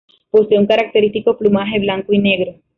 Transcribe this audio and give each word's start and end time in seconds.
Posee 0.31 0.57
un 0.57 0.65
característico 0.65 1.37
plumaje 1.37 1.77
blanco 1.77 2.11
y 2.11 2.17
negro. 2.17 2.55